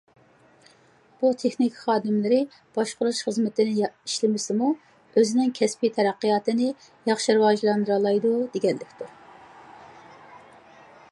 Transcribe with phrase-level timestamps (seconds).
[1.23, 2.39] بۇ، تېخنىكا خادىملىرى
[2.77, 4.71] باشقۇرۇش خىزمىتىنى ئىشلىمىسىمۇ،
[5.19, 6.73] ئۆزىنىڭ كەسپىي تەرەققىياتىنى
[7.11, 9.13] ياخشى راۋاجلاندۇرالايدۇ دېگەنلىكتۇر.